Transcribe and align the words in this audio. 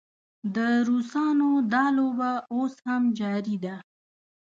د 0.55 0.57
روسانو 0.87 1.49
دا 1.73 1.85
لوبه 1.97 2.31
اوس 2.53 2.73
هم 2.87 3.01
جاري 3.19 3.57
ده. 3.65 3.75